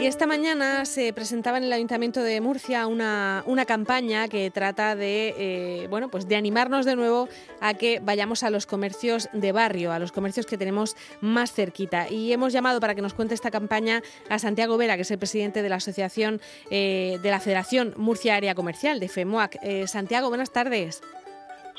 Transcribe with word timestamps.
Y 0.00 0.06
esta 0.06 0.28
mañana 0.28 0.84
se 0.84 1.12
presentaba 1.12 1.58
en 1.58 1.64
el 1.64 1.72
Ayuntamiento 1.72 2.22
de 2.22 2.40
Murcia 2.40 2.86
una, 2.86 3.42
una 3.46 3.64
campaña 3.64 4.28
que 4.28 4.48
trata 4.48 4.94
de, 4.94 5.34
eh, 5.36 5.86
bueno, 5.90 6.08
pues 6.08 6.28
de 6.28 6.36
animarnos 6.36 6.86
de 6.86 6.94
nuevo 6.94 7.28
a 7.60 7.74
que 7.74 7.98
vayamos 7.98 8.44
a 8.44 8.50
los 8.50 8.64
comercios 8.64 9.28
de 9.32 9.50
barrio, 9.50 9.90
a 9.90 9.98
los 9.98 10.12
comercios 10.12 10.46
que 10.46 10.56
tenemos 10.56 10.94
más 11.20 11.52
cerquita. 11.52 12.08
Y 12.08 12.32
hemos 12.32 12.52
llamado 12.52 12.78
para 12.78 12.94
que 12.94 13.02
nos 13.02 13.12
cuente 13.12 13.34
esta 13.34 13.50
campaña 13.50 14.00
a 14.28 14.38
Santiago 14.38 14.76
Vera, 14.76 14.94
que 14.94 15.02
es 15.02 15.10
el 15.10 15.18
presidente 15.18 15.62
de 15.62 15.68
la 15.68 15.76
Asociación 15.76 16.40
eh, 16.70 17.18
de 17.20 17.30
la 17.32 17.40
Federación 17.40 17.92
Murcia 17.96 18.36
Área 18.36 18.54
Comercial, 18.54 19.00
de 19.00 19.08
FEMUAC. 19.08 19.58
Eh, 19.62 19.88
Santiago, 19.88 20.28
buenas 20.28 20.52
tardes. 20.52 21.00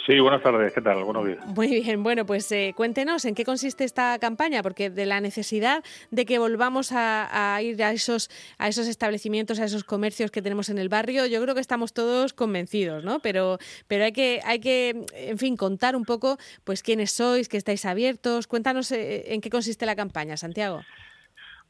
Sí, 0.10 0.20
buenas 0.20 0.42
tardes, 0.42 0.74
¿qué 0.74 0.82
tal? 0.82 1.04
Buenos 1.04 1.24
días. 1.24 1.46
Muy 1.46 1.68
bien, 1.68 2.02
bueno, 2.02 2.26
pues 2.26 2.52
eh, 2.52 2.74
cuéntenos 2.76 3.26
en 3.26 3.36
qué 3.36 3.46
consiste 3.46 3.84
esta 3.84 4.18
campaña, 4.18 4.64
porque 4.64 4.90
de 4.90 5.06
la 5.06 5.22
necesidad 5.22 5.84
de 6.10 6.26
que 6.26 6.40
volvamos 6.40 6.90
a, 6.94 7.60
ir 7.62 7.84
a 7.84 7.92
esos, 7.92 8.32
a 8.58 8.68
esos 8.70 8.88
establecimientos, 8.88 9.60
a 9.60 9.66
esos 9.66 9.84
comercios 9.84 10.32
que 10.32 10.42
tenemos 10.42 10.70
en 10.70 10.80
el 10.80 10.90
barrio, 10.90 11.28
yo 11.28 11.40
creo 11.44 11.54
que 11.54 11.62
estamos 11.62 11.94
todos 11.94 12.34
convencidos, 12.34 13.04
¿no? 13.04 13.20
Pero, 13.20 13.60
pero 13.88 14.04
hay 14.04 14.12
que, 14.12 14.42
hay 14.46 14.60
que, 14.60 15.06
en 15.14 15.38
fin, 15.38 15.56
contar 15.56 15.96
un 15.96 16.06
poco, 16.06 16.40
pues 16.64 16.82
quiénes 16.82 17.12
sois, 17.12 17.48
que 17.48 17.58
estáis 17.58 17.86
abiertos. 17.86 18.48
Cuéntanos 18.48 18.92
eh, 18.92 19.32
en 19.36 19.42
qué 19.42 19.52
consiste 19.52 19.86
la 19.86 19.96
campaña, 19.96 20.38
Santiago. 20.38 20.82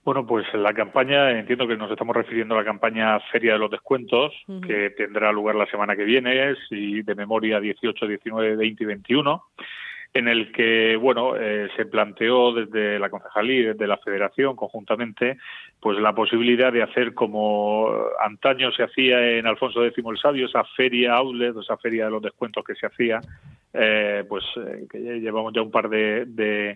Bueno, 0.03 0.25
pues 0.25 0.45
la 0.53 0.73
campaña, 0.73 1.31
entiendo 1.31 1.67
que 1.67 1.75
nos 1.75 1.91
estamos 1.91 2.15
refiriendo 2.15 2.55
a 2.55 2.59
la 2.59 2.65
campaña 2.65 3.19
Feria 3.31 3.53
de 3.53 3.59
los 3.59 3.69
Descuentos, 3.69 4.33
que 4.65 4.91
tendrá 4.91 5.31
lugar 5.31 5.55
la 5.55 5.67
semana 5.67 5.95
que 5.95 6.05
viene, 6.05 6.55
si 6.67 7.01
de 7.01 7.15
memoria 7.15 7.59
18, 7.59 8.07
19, 8.07 8.55
20 8.55 8.83
y 8.83 8.87
21, 8.87 9.43
en 10.13 10.27
el 10.27 10.51
que, 10.51 10.95
bueno, 10.95 11.35
eh, 11.35 11.69
se 11.75 11.85
planteó 11.85 12.53
desde 12.53 12.97
la 12.97 13.09
concejalía, 13.09 13.73
desde 13.73 13.87
la 13.87 13.97
federación 13.97 14.55
conjuntamente, 14.55 15.37
pues 15.79 15.99
la 15.99 16.15
posibilidad 16.15 16.73
de 16.73 16.81
hacer 16.81 17.13
como 17.13 17.91
antaño 18.19 18.71
se 18.71 18.83
hacía 18.83 19.37
en 19.37 19.45
Alfonso 19.45 19.85
X 19.85 20.03
el 20.03 20.17
Sabio, 20.17 20.47
esa 20.47 20.63
feria 20.63 21.15
outlet, 21.15 21.55
esa 21.57 21.77
feria 21.77 22.05
de 22.05 22.11
los 22.11 22.21
descuentos 22.21 22.63
que 22.63 22.73
se 22.73 22.87
hacía, 22.87 23.19
eh, 23.73 24.23
pues 24.27 24.43
eh, 24.57 24.87
que 24.89 24.97
llevamos 24.97 25.53
ya 25.53 25.61
un 25.61 25.71
par 25.71 25.89
de 25.89 26.25
de 26.25 26.75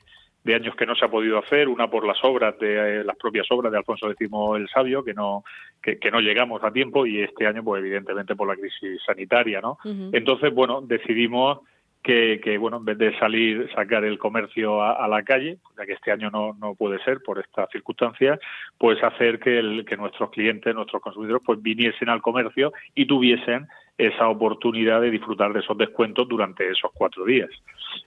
años 0.52 0.76
que 0.76 0.86
no 0.86 0.96
se 0.96 1.06
ha 1.06 1.10
podido 1.12 1.40
hacer, 1.40 1.70
una 1.70 1.90
por 1.90 2.06
las 2.06 2.18
obras 2.24 2.58
de 2.60 3.00
eh, 3.00 3.04
las 3.04 3.16
propias 3.16 3.48
obras 3.50 3.72
de 3.72 3.78
Alfonso 3.78 4.12
X 4.12 4.30
el 4.58 4.68
Sabio, 4.70 5.04
que 5.04 5.14
no 5.14 5.44
que, 5.82 6.12
no 6.12 6.22
llegamos 6.22 6.64
a 6.64 6.72
tiempo 6.72 7.06
y 7.06 7.22
este 7.22 7.46
año 7.46 7.64
pues 7.64 7.82
evidentemente 7.82 8.36
por 8.36 8.48
la 8.48 8.56
crisis 8.56 9.02
sanitaria, 9.06 9.60
¿no? 9.60 9.78
Entonces, 10.14 10.54
bueno, 10.54 10.82
decidimos 10.82 11.60
que, 12.02 12.42
que, 12.44 12.58
bueno, 12.58 12.78
en 12.78 12.86
vez 12.86 12.98
de 12.98 13.18
salir, 13.18 13.70
sacar 13.74 14.04
el 14.04 14.18
comercio 14.18 14.84
a, 14.84 15.08
la 15.08 15.24
calle, 15.24 15.58
ya 15.78 15.86
que 15.86 15.94
este 15.94 16.12
año 16.12 16.30
no, 16.30 16.54
no 16.60 16.76
puede 16.76 17.02
ser 17.04 17.22
por 17.22 17.40
estas 17.40 17.70
circunstancias, 17.72 18.40
pues 18.78 19.02
hacer 19.04 19.40
que, 19.40 19.60
el, 19.60 19.86
que 19.86 19.98
nuestros 19.98 20.30
clientes, 20.32 20.76
nuestros 20.76 21.02
consumidores, 21.02 21.42
pues 21.46 21.62
viniesen 21.62 22.10
al 22.10 22.22
comercio 22.22 22.74
y 22.94 23.06
tuviesen 23.06 23.68
esa 23.98 24.28
oportunidad 24.28 25.02
de 25.02 25.12
disfrutar 25.12 25.54
de 25.54 25.60
esos 25.60 25.78
descuentos 25.78 26.28
durante 26.28 26.70
esos 26.70 26.92
cuatro 26.94 27.26
días. 27.26 27.50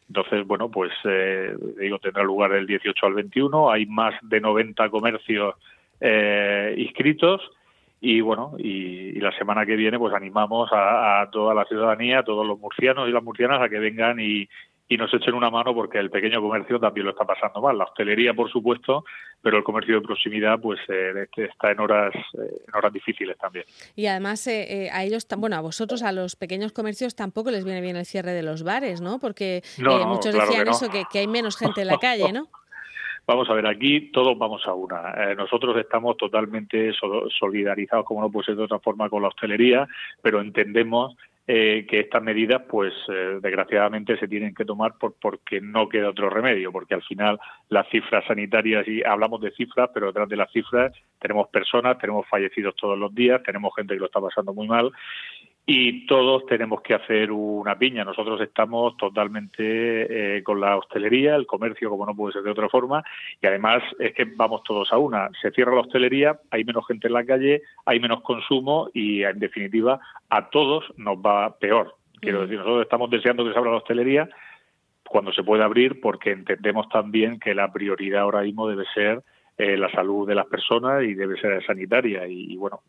Entonces, 0.08 0.46
bueno, 0.46 0.70
pues 0.70 0.92
eh, 1.04 1.54
digo, 1.78 1.98
tendrá 1.98 2.24
lugar 2.24 2.52
del 2.52 2.66
18 2.66 3.06
al 3.06 3.14
21, 3.14 3.70
hay 3.70 3.86
más 3.86 4.14
de 4.22 4.40
90 4.40 4.88
comercios 4.90 5.54
eh, 6.00 6.74
inscritos 6.76 7.40
y 8.00 8.20
bueno, 8.20 8.54
y, 8.58 9.18
la 9.20 9.32
semana 9.38 9.64
que 9.64 9.76
viene 9.76 9.98
pues 9.98 10.14
animamos 10.14 10.68
a, 10.72 11.26
toda 11.32 11.54
la 11.54 11.64
ciudadanía, 11.64 12.20
a 12.20 12.24
todos 12.24 12.46
los 12.46 12.58
murcianos 12.58 13.08
y 13.08 13.12
las 13.12 13.22
murcianas 13.22 13.62
a 13.62 13.68
que 13.68 13.78
vengan 13.78 14.20
y, 14.20 14.48
y 14.88 14.96
nos 14.96 15.12
echen 15.12 15.34
una 15.34 15.50
mano 15.50 15.74
porque 15.74 15.98
el 15.98 16.10
pequeño 16.10 16.40
comercio 16.40 16.78
también 16.78 17.06
lo 17.06 17.12
está 17.12 17.24
pasando 17.24 17.60
mal. 17.60 17.76
La 17.76 17.84
hostelería, 17.84 18.34
por 18.34 18.50
supuesto, 18.50 19.04
pero 19.42 19.58
el 19.58 19.64
comercio 19.64 19.96
de 19.96 20.00
proximidad 20.00 20.60
pues 20.60 20.80
eh, 20.88 21.12
este 21.24 21.46
está 21.46 21.72
en 21.72 21.80
horas 21.80 22.14
eh, 22.14 22.62
en 22.68 22.74
horas 22.74 22.92
difíciles 22.92 23.36
también. 23.38 23.64
Y 23.94 24.06
además 24.06 24.46
eh, 24.46 24.88
a 24.92 25.04
ellos, 25.04 25.26
bueno, 25.38 25.56
a 25.56 25.60
vosotros, 25.60 26.02
a 26.02 26.12
los 26.12 26.36
pequeños 26.36 26.72
comercios 26.72 27.16
tampoco 27.16 27.50
les 27.50 27.64
viene 27.64 27.80
bien 27.80 27.96
el 27.96 28.06
cierre 28.06 28.32
de 28.32 28.42
los 28.42 28.62
bares, 28.62 29.00
¿no? 29.00 29.18
Porque 29.18 29.62
muchos 29.78 30.34
decían 30.34 30.68
eso, 30.68 30.90
que, 30.90 31.04
que 31.10 31.20
hay 31.20 31.26
menos 31.26 31.56
gente 31.56 31.80
en 31.82 31.88
la 31.88 31.98
calle, 32.00 32.32
¿no? 32.32 32.48
Vamos 33.26 33.50
a 33.50 33.54
ver, 33.54 33.66
aquí 33.66 34.12
todos 34.12 34.38
vamos 34.38 34.62
a 34.66 34.72
una. 34.72 35.12
Eh, 35.16 35.34
nosotros 35.34 35.76
estamos 35.76 36.16
totalmente 36.16 36.92
solidarizados, 37.38 38.06
como 38.06 38.20
no 38.20 38.30
puede 38.30 38.46
ser 38.46 38.56
de 38.56 38.62
otra 38.62 38.78
forma, 38.78 39.10
con 39.10 39.20
la 39.20 39.28
hostelería, 39.28 39.88
pero 40.22 40.40
entendemos 40.40 41.16
eh, 41.48 41.86
que 41.88 42.00
estas 42.00 42.22
medidas, 42.22 42.62
pues 42.68 42.92
eh, 43.08 43.38
desgraciadamente 43.40 44.18
se 44.18 44.26
tienen 44.26 44.54
que 44.54 44.64
tomar 44.64 44.94
por, 44.98 45.14
porque 45.20 45.60
no 45.60 45.88
queda 45.88 46.10
otro 46.10 46.28
remedio, 46.28 46.72
porque 46.72 46.94
al 46.94 47.02
final 47.02 47.38
las 47.68 47.88
cifras 47.88 48.24
sanitarias, 48.26 48.86
y 48.88 49.04
hablamos 49.04 49.40
de 49.40 49.52
cifras, 49.52 49.90
pero 49.94 50.08
detrás 50.08 50.28
de 50.28 50.36
las 50.36 50.50
cifras 50.50 50.92
tenemos 51.20 51.48
personas, 51.48 51.98
tenemos 51.98 52.26
fallecidos 52.28 52.74
todos 52.74 52.98
los 52.98 53.14
días, 53.14 53.42
tenemos 53.44 53.72
gente 53.76 53.94
que 53.94 54.00
lo 54.00 54.06
está 54.06 54.20
pasando 54.20 54.52
muy 54.52 54.66
mal 54.66 54.90
y 55.68 56.06
todos 56.06 56.46
tenemos 56.46 56.80
que 56.80 56.94
hacer 56.94 57.32
una 57.32 57.76
piña. 57.76 58.04
Nosotros 58.04 58.40
estamos 58.40 58.96
totalmente 58.96 60.36
eh, 60.36 60.42
con 60.44 60.60
la 60.60 60.76
hostelería, 60.76 61.34
el 61.34 61.44
comercio, 61.44 61.90
como 61.90 62.06
no 62.06 62.14
puede 62.14 62.34
ser 62.34 62.42
de 62.42 62.52
otra 62.52 62.68
forma, 62.68 63.02
y 63.42 63.46
además 63.48 63.82
es 63.98 64.14
que 64.14 64.24
vamos 64.24 64.62
todos 64.62 64.92
a 64.92 64.98
una. 64.98 65.28
Se 65.42 65.50
cierra 65.50 65.74
la 65.74 65.80
hostelería, 65.80 66.38
hay 66.52 66.64
menos 66.64 66.86
gente 66.86 67.08
en 67.08 67.14
la 67.14 67.26
calle, 67.26 67.62
hay 67.84 67.98
menos 67.98 68.22
consumo 68.22 68.88
y, 68.94 69.24
en 69.24 69.40
definitiva, 69.40 69.98
a 70.30 70.50
todos 70.50 70.84
nos 70.96 71.18
va 71.18 71.58
peor. 71.58 71.96
Quiero 72.20 72.38
mm. 72.38 72.42
decir, 72.42 72.58
nosotros 72.58 72.82
estamos 72.82 73.10
deseando 73.10 73.44
que 73.44 73.52
se 73.52 73.58
abra 73.58 73.72
la 73.72 73.78
hostelería 73.78 74.28
cuando 75.08 75.32
se 75.32 75.42
pueda 75.42 75.64
abrir 75.64 76.00
porque 76.00 76.30
entendemos 76.30 76.88
también 76.90 77.40
que 77.40 77.54
la 77.54 77.72
prioridad 77.72 78.22
ahora 78.22 78.42
mismo 78.42 78.68
debe 78.68 78.84
ser 78.94 79.22
eh, 79.58 79.76
la 79.76 79.90
salud 79.90 80.28
de 80.28 80.34
las 80.34 80.46
personas 80.46 81.02
y 81.02 81.14
debe 81.14 81.40
ser 81.40 81.64
sanitaria. 81.64 82.26
Y, 82.26 82.56
bueno, 82.56 82.82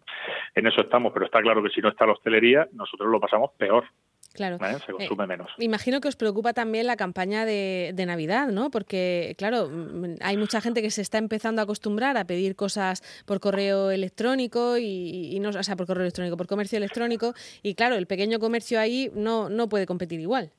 en 0.54 0.68
eso 0.68 0.82
estamos, 0.82 1.14
pero 1.14 1.26
está 1.26 1.42
claro 1.42 1.64
que 1.64 1.70
si 1.70 1.80
no 1.80 1.90
está 1.90 2.06
la 2.06 2.12
hostelería, 2.12 2.68
nosotros 2.74 3.10
lo 3.10 3.22
pasamos 3.22 3.52
peor. 3.58 3.86
Claro. 4.34 4.60
Se 4.86 4.92
consume 4.92 5.24
eh, 5.24 5.28
menos. 5.28 5.50
Imagino 5.58 6.02
que 6.02 6.10
os 6.10 6.16
preocupa 6.16 6.54
también 6.54 6.86
la 6.86 6.98
campaña 6.98 7.46
de, 7.46 8.04
Navidad, 8.06 8.50
¿no? 8.50 8.70
Porque, 8.70 9.34
claro, 9.38 9.70
mm, 9.70 10.18
hay 10.22 10.36
mucha 10.38 10.60
gente 10.60 10.82
que 10.82 10.92
se 10.92 11.02
está 11.02 11.18
empezando 11.18 11.62
a 11.62 11.64
acostumbrar 11.64 12.18
a 12.18 12.26
pedir 12.26 12.56
cosas 12.56 13.02
por 13.26 13.40
correo 13.40 13.90
electrónico 13.90 14.78
y, 14.78 15.36
y 15.36 15.40
no, 15.40 15.50
o 15.50 15.64
sea, 15.64 15.76
por 15.76 15.88
correo 15.88 16.04
electrónico, 16.04 16.38
por 16.38 16.48
comercio 16.48 16.78
electrónico. 16.78 17.34
Y 17.64 17.76
claro, 17.76 17.96
el 17.96 18.08
pequeño 18.08 18.40
comercio 18.40 18.80
ahí 18.80 19.10
no, 19.16 19.50
no 19.50 19.70
puede 19.70 19.86
competir 19.86 20.20
igual. 20.20 20.52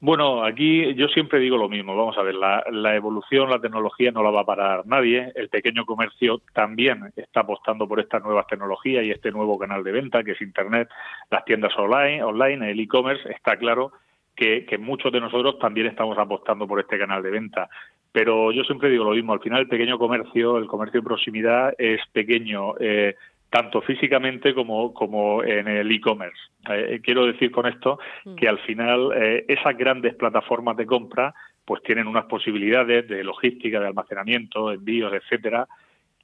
Bueno, 0.00 0.44
aquí 0.44 0.94
yo 0.94 1.08
siempre 1.08 1.40
digo 1.40 1.56
lo 1.56 1.68
mismo. 1.68 1.96
Vamos 1.96 2.16
a 2.18 2.22
ver, 2.22 2.36
la, 2.36 2.94
evolución, 2.94 3.50
la 3.50 3.60
tecnología 3.60 4.12
no 4.12 4.22
la 4.22 4.30
va 4.30 4.42
a 4.42 4.46
parar 4.46 4.86
nadie. 4.86 5.32
El 5.34 5.48
pequeño 5.48 5.84
comercio 5.84 6.40
también 6.52 7.12
está 7.16 7.40
apostando 7.40 7.88
por 7.88 7.98
estas 7.98 8.22
nuevas 8.22 8.46
tecnologías 8.46 9.04
y 9.04 9.10
este 9.10 9.32
nuevo 9.32 9.58
canal 9.58 9.82
de 9.82 9.90
venta 9.90 10.22
que 10.22 10.32
es 10.32 10.40
Internet, 10.40 10.88
las 11.30 11.44
tiendas 11.44 11.76
online, 11.76 12.22
online 12.22 12.70
el 12.70 12.78
e-commerce. 12.78 13.28
Está 13.28 13.56
claro 13.56 13.90
que, 14.36 14.78
muchos 14.78 15.10
de 15.12 15.20
nosotros 15.20 15.58
también 15.58 15.88
estamos 15.88 16.16
apostando 16.16 16.68
por 16.68 16.78
este 16.78 16.96
canal 16.96 17.20
de 17.20 17.30
venta. 17.30 17.68
Pero 18.12 18.52
yo 18.52 18.62
siempre 18.62 18.90
digo 18.90 19.02
lo 19.04 19.16
mismo. 19.16 19.32
Al 19.32 19.40
final, 19.40 19.62
el 19.62 19.68
pequeño 19.68 19.98
comercio, 19.98 20.58
el 20.58 20.68
comercio 20.68 21.00
de 21.00 21.06
proximidad 21.06 21.74
es 21.76 22.00
pequeño. 22.12 22.74
Eh, 22.78 23.16
tanto 23.50 23.80
físicamente 23.80 24.54
como, 24.54 24.92
como 24.92 25.42
en 25.42 25.68
el 25.68 25.90
e-commerce. 25.90 26.40
Eh, 26.70 27.00
quiero 27.02 27.26
decir 27.26 27.50
con 27.50 27.66
esto 27.66 27.98
mm. 28.24 28.34
que 28.34 28.48
al 28.48 28.58
final 28.60 29.10
eh, 29.16 29.44
esas 29.48 29.76
grandes 29.76 30.14
plataformas 30.14 30.76
de 30.76 30.86
compra 30.86 31.34
pues 31.64 31.82
tienen 31.82 32.06
unas 32.06 32.24
posibilidades 32.26 33.08
de 33.08 33.22
logística, 33.24 33.78
de 33.80 33.86
almacenamiento, 33.86 34.72
envíos, 34.72 35.12
etcétera, 35.12 35.66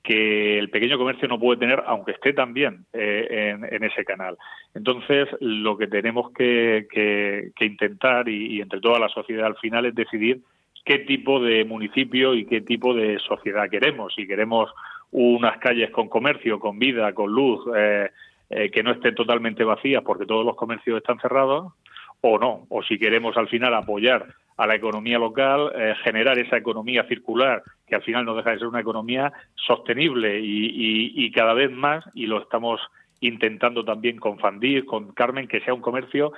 que 0.02 0.58
el 0.58 0.70
pequeño 0.70 0.98
comercio 0.98 1.28
no 1.28 1.38
puede 1.38 1.60
tener, 1.60 1.82
aunque 1.86 2.12
esté 2.12 2.32
también 2.32 2.84
eh, 2.92 3.56
en, 3.70 3.84
ese 3.84 4.04
canal. 4.04 4.36
Entonces, 4.74 5.28
lo 5.40 5.76
que 5.76 5.86
tenemos 5.86 6.30
que, 6.32 6.86
que, 6.90 7.64
intentar, 7.64 8.28
y, 8.28 8.56
y, 8.56 8.60
entre 8.60 8.80
toda 8.80 8.98
la 8.98 9.08
sociedad 9.08 9.46
al 9.46 9.56
final, 9.56 9.86
es 9.86 9.94
decidir 9.94 10.40
qué 10.84 11.00
tipo 11.00 11.40
de 11.40 11.64
municipio 11.64 12.34
y 12.34 12.44
qué 12.44 12.60
tipo 12.60 12.94
de 12.94 13.18
sociedad 13.18 13.68
queremos. 13.70 14.14
Si 14.14 14.26
queremos 14.26 14.70
unas 15.14 15.58
calles 15.58 15.90
con 15.92 16.08
comercio, 16.08 16.58
con 16.58 16.80
vida, 16.80 17.12
con 17.12 17.30
luz, 17.30 17.60
eh, 17.76 18.10
eh, 18.50 18.70
que 18.70 18.82
no 18.82 18.90
estén 18.90 19.14
totalmente 19.14 19.62
vacías 19.62 20.02
porque 20.02 20.26
todos 20.26 20.44
los 20.44 20.56
comercios 20.56 20.96
están 20.96 21.20
cerrados, 21.20 21.72
o 22.20 22.36
no, 22.38 22.66
o 22.68 22.82
si 22.82 22.98
queremos 22.98 23.36
al 23.36 23.48
final 23.48 23.74
apoyar 23.74 24.26
a 24.56 24.66
la 24.66 24.74
economía 24.74 25.18
local, 25.18 25.70
eh, 25.76 25.94
generar 26.02 26.36
esa 26.40 26.56
economía 26.56 27.04
circular, 27.04 27.62
que 27.86 27.94
al 27.94 28.02
final 28.02 28.24
no 28.24 28.34
deja 28.34 28.50
de 28.50 28.58
ser 28.58 28.66
una 28.66 28.80
economía 28.80 29.32
sostenible 29.54 30.40
y, 30.42 31.30
cada 31.30 31.54
vez 31.54 31.70
más, 31.70 32.04
y 32.14 32.26
lo 32.26 32.40
estamos 32.40 32.80
intentando 33.20 33.84
también 33.84 34.16
con 34.18 34.38
Fandir, 34.38 34.84
con 34.84 35.12
Carmen, 35.12 35.46
que 35.46 35.60
sea 35.60 35.74
un 35.74 35.80
comercio 35.80 36.32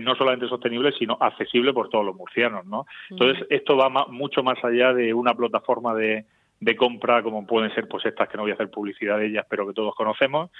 no 0.00 0.14
solamente 0.16 0.48
sostenible, 0.48 0.92
sino 0.98 1.16
accesible 1.20 1.72
por 1.72 1.88
todos 1.90 2.04
los 2.04 2.16
murcianos, 2.16 2.66
¿no? 2.66 2.86
Entonces, 3.08 3.46
esto 3.50 3.76
va 3.76 3.88
mucho 4.08 4.42
más 4.42 4.62
allá 4.64 4.92
de 4.92 5.14
una 5.14 5.34
plataforma 5.34 5.94
de, 5.94 6.24
de 6.60 6.76
compra, 6.76 7.22
como 7.22 7.46
pueden 7.46 7.74
ser 7.74 7.88
pues 7.88 8.06
estas 8.06 8.28
que 8.28 8.36
no 8.36 8.44
voy 8.44 8.52
a 8.52 8.54
hacer 8.54 8.70
publicidad 8.70 9.18
de 9.18 9.26
ellas, 9.26 9.46
pero 9.48 9.66
que 9.66 9.74
todos 9.74 9.94
conocemos, 9.94 10.50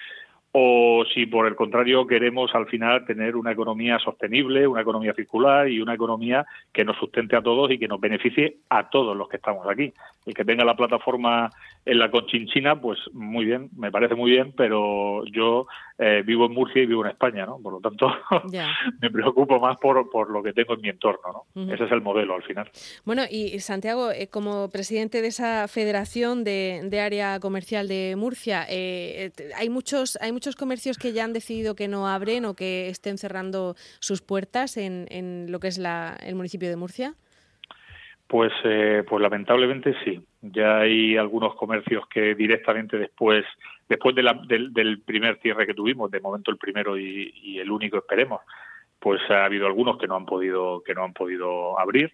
o 0.58 1.04
si 1.12 1.26
por 1.26 1.46
el 1.46 1.54
contrario 1.54 2.06
queremos 2.06 2.54
al 2.54 2.66
final 2.66 3.04
tener 3.04 3.36
una 3.36 3.52
economía 3.52 3.98
sostenible, 3.98 4.66
una 4.66 4.80
economía 4.80 5.12
circular 5.12 5.68
y 5.68 5.82
una 5.82 5.92
economía 5.92 6.46
que 6.72 6.82
nos 6.82 6.96
sustente 6.96 7.36
a 7.36 7.42
todos 7.42 7.70
y 7.70 7.78
que 7.78 7.88
nos 7.88 8.00
beneficie 8.00 8.56
a 8.70 8.88
todos 8.88 9.14
los 9.14 9.28
que 9.28 9.36
estamos 9.36 9.68
aquí. 9.68 9.92
El 10.24 10.32
que 10.32 10.46
tenga 10.46 10.64
la 10.64 10.74
plataforma 10.74 11.50
en 11.84 11.98
la 11.98 12.10
Conchinchina, 12.10 12.80
pues 12.80 12.98
muy 13.12 13.44
bien, 13.44 13.68
me 13.76 13.92
parece 13.92 14.14
muy 14.14 14.30
bien, 14.30 14.54
pero 14.56 15.26
yo 15.26 15.66
eh, 15.98 16.22
vivo 16.26 16.44
en 16.44 16.52
Murcia 16.52 16.82
y 16.82 16.86
vivo 16.86 17.04
en 17.04 17.12
España, 17.12 17.46
¿no? 17.46 17.58
Por 17.58 17.72
lo 17.72 17.80
tanto, 17.80 18.12
me 19.00 19.10
preocupo 19.10 19.58
más 19.58 19.78
por, 19.78 20.10
por 20.10 20.28
lo 20.28 20.42
que 20.42 20.52
tengo 20.52 20.74
en 20.74 20.82
mi 20.82 20.88
entorno, 20.90 21.46
¿no? 21.54 21.72
Ese 21.72 21.84
es 21.84 21.92
el 21.92 22.02
modelo 22.02 22.34
al 22.34 22.42
final. 22.42 22.70
Bueno, 23.06 23.22
y 23.30 23.58
Santiago, 23.60 24.10
eh, 24.10 24.28
como 24.28 24.68
presidente 24.68 25.22
de 25.22 25.28
esa 25.28 25.68
federación 25.68 26.44
de, 26.44 26.82
de 26.84 27.00
área 27.00 27.40
comercial 27.40 27.88
de 27.88 28.14
Murcia, 28.16 28.66
eh, 28.68 29.30
hay 29.56 29.70
muchos 29.70 30.18
hay 30.20 30.32
muchos 30.32 30.54
comercios 30.54 30.98
que 30.98 31.12
ya 31.14 31.24
han 31.24 31.32
decidido 31.32 31.74
que 31.74 31.88
no 31.88 32.06
abren 32.06 32.44
o 32.44 32.54
que 32.54 32.88
estén 32.88 33.16
cerrando 33.16 33.74
sus 33.98 34.20
puertas 34.20 34.76
en, 34.76 35.06
en 35.10 35.50
lo 35.50 35.60
que 35.60 35.68
es 35.68 35.78
la, 35.78 36.18
el 36.22 36.34
municipio 36.34 36.68
de 36.68 36.76
Murcia? 36.76 37.14
Pues, 38.26 38.52
pues 38.62 39.22
lamentablemente 39.22 39.94
sí. 40.04 40.20
Ya 40.42 40.78
hay 40.78 41.16
algunos 41.16 41.54
comercios 41.54 42.06
que 42.08 42.34
directamente 42.34 42.98
después, 42.98 43.44
después 43.88 44.14
de 44.14 44.22
del, 44.46 45.02
primer 45.02 45.38
cierre 45.40 45.66
que 45.66 45.74
tuvimos, 45.74 46.10
de 46.10 46.20
momento 46.20 46.50
el 46.50 46.58
primero 46.58 46.98
y, 46.98 47.32
y, 47.42 47.58
el 47.58 47.70
único 47.70 47.98
esperemos, 47.98 48.40
pues 48.98 49.20
ha 49.30 49.44
habido 49.44 49.66
algunos 49.66 49.98
que 49.98 50.06
no 50.06 50.16
han 50.16 50.26
podido 50.26 50.82
que 50.82 50.94
no 50.94 51.04
han 51.04 51.12
podido 51.12 51.78
abrir. 51.78 52.12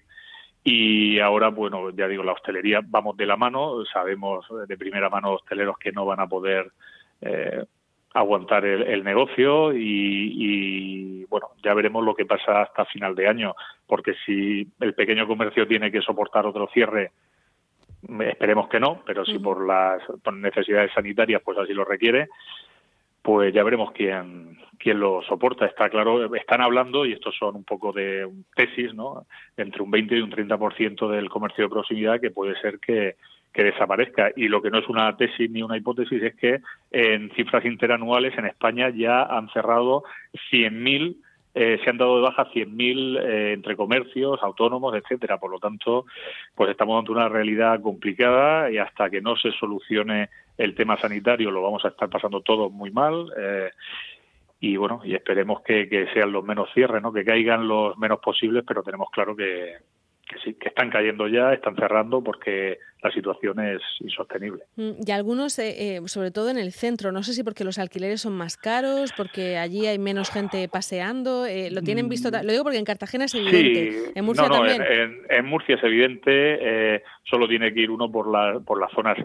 Y 0.65 1.19
ahora 1.19 1.49
bueno 1.49 1.91
ya 1.91 2.07
digo 2.07 2.23
la 2.23 2.33
hostelería 2.33 2.81
vamos 2.85 3.17
de 3.17 3.27
la 3.27 3.37
mano. 3.37 3.85
Sabemos 3.93 4.47
de 4.69 4.77
primera 4.77 5.09
mano 5.09 5.33
hosteleros 5.35 5.79
que 5.79 5.93
no 5.93 6.05
van 6.07 6.21
a 6.21 6.29
poder 6.29 6.71
eh, 7.21 7.65
aguantar 8.15 8.65
el, 8.65 9.05
negocio 9.05 9.73
y, 9.73 11.25
bueno, 11.31 11.49
ya 11.65 11.73
veremos 11.75 12.05
lo 12.05 12.15
que 12.15 12.27
pasa 12.27 12.63
hasta 12.63 12.85
final 12.85 13.15
de 13.15 13.27
año, 13.27 13.55
porque 13.87 14.15
si 14.27 14.69
el 14.81 14.95
pequeño 14.95 15.27
comercio 15.27 15.67
tiene 15.67 15.91
que 15.91 16.03
soportar 16.03 16.47
otro 16.47 16.69
cierre, 16.73 17.13
esperemos 18.21 18.69
que 18.69 18.81
no, 18.81 19.03
pero 19.07 19.25
si 19.25 19.39
por 19.39 19.67
las 19.67 20.03
necesidades 20.33 20.93
sanitarias 20.93 21.43
pues 21.45 21.59
así 21.59 21.73
lo 21.73 21.85
requiere, 21.85 22.29
pues 23.23 23.55
ya 23.55 23.63
veremos 23.63 23.93
quién, 23.93 24.59
quién 24.79 24.99
lo 24.99 25.23
soporta. 25.23 25.67
Está 25.67 25.89
claro, 25.89 26.35
están 26.35 26.61
hablando, 26.61 27.07
y 27.07 27.13
estos 27.13 27.37
son 27.37 27.55
un 27.55 27.65
poco 27.65 27.93
de 27.93 28.29
tesis, 28.55 28.93
¿no? 28.95 29.27
Entre 29.57 29.83
un 29.83 29.91
20 29.91 30.17
y 30.17 30.21
un 30.21 30.31
30% 30.31 31.09
del 31.09 31.31
comercio 31.31 31.65
de 31.65 31.71
proximidad 31.71 32.21
que 32.21 32.33
puede 32.33 32.61
ser 32.61 32.81
que, 32.81 33.15
que 33.53 33.65
desaparezca. 33.65 34.33
Y 34.35 34.49
lo 34.49 34.61
que 34.61 34.71
no 34.71 34.79
es 34.79 34.89
una 34.89 35.17
tesis 35.17 35.49
ni 35.51 35.63
una 35.63 35.77
hipótesis 35.77 36.21
es 36.21 36.35
que 36.35 36.61
en 36.91 37.31
cifras 37.37 37.65
interanuales 37.65 38.37
en 38.37 38.47
España 38.47 38.91
ya 38.91 39.23
han 39.23 39.49
cerrado 39.51 40.03
100.000 40.51 41.17
eh, 41.55 41.79
se 41.85 41.91
han 41.91 41.99
dado 41.99 42.17
de 42.17 42.23
baja 42.23 42.51
100.000 42.51 43.21
eh, 43.21 43.53
entre 43.53 43.77
comercios, 43.77 44.43
autónomos, 44.43 44.95
etcétera. 44.95 45.39
Por 45.39 45.51
lo 45.51 45.59
tanto, 45.59 46.07
pues 46.55 46.71
estamos 46.71 46.99
ante 46.99 47.13
una 47.13 47.29
realidad 47.29 47.81
complicada 47.83 48.71
y 48.71 48.79
hasta 48.79 49.11
que 49.11 49.21
no 49.21 49.37
se 49.37 49.53
solucione 49.53 50.31
el 50.57 50.75
tema 50.75 50.97
sanitario 50.97 51.51
lo 51.51 51.63
vamos 51.63 51.85
a 51.85 51.89
estar 51.89 52.09
pasando 52.09 52.41
todo 52.41 52.71
muy 52.71 52.91
mal. 52.91 53.33
Eh, 53.37 53.71
y 54.61 54.77
bueno, 54.77 55.03
y 55.05 55.15
esperemos 55.15 55.63
que, 55.63 55.89
que, 55.89 56.07
sean 56.15 56.33
los 56.33 56.45
menos 56.45 56.69
cierres, 56.73 57.03
¿no? 57.03 57.13
que 57.13 57.25
caigan 57.25 57.67
los 57.67 57.99
menos 57.99 58.21
posibles, 58.21 58.65
pero 58.67 58.83
tenemos 58.83 59.11
claro 59.11 59.35
que, 59.35 59.77
que 60.33 60.41
sí, 60.41 60.55
que 60.55 60.69
están 60.69 60.91
cayendo 60.91 61.29
ya, 61.29 61.53
están 61.53 61.77
cerrando 61.77 62.23
porque 62.23 62.79
la 63.03 63.11
situación 63.11 63.59
es 63.61 63.83
insostenible. 64.01 64.63
Mm, 64.77 64.93
y 65.07 65.11
algunos, 65.11 65.59
eh, 65.59 65.97
eh, 65.97 66.01
sobre 66.07 66.31
todo 66.31 66.51
en 66.51 66.59
el 66.59 66.73
centro, 66.73 67.13
no 67.13 67.23
sé 67.23 67.33
si 67.33 67.43
porque 67.43 67.65
los 67.65 67.79
alquileres 67.79 68.21
son 68.21 68.33
más 68.33 68.57
caros, 68.57 69.13
porque 69.17 69.59
allí 69.59 69.87
hay 69.87 69.99
menos 69.99 70.31
gente 70.31 70.69
paseando, 70.69 71.45
eh, 71.47 71.71
lo 71.71 71.83
tienen 71.83 72.09
visto, 72.09 72.31
mm. 72.31 72.45
lo 72.45 72.53
digo 72.53 72.65
porque 72.65 72.79
en 72.79 72.85
Cartagena 72.85 73.25
es 73.25 73.35
evidente, 73.35 74.13
en 74.15 74.25
Murcia 74.25 74.49
también. 74.49 74.83
En, 75.29 75.45
Murcia 75.47 75.75
es 75.75 75.85
evidente, 75.85 77.03
solo 77.25 77.49
tiene 77.49 77.75
que 77.75 77.81
ir 77.81 77.91
uno 77.91 78.11
por, 78.11 78.31
la, 78.31 78.61
por 78.61 78.81
las 78.81 78.91
zonas 78.93 79.19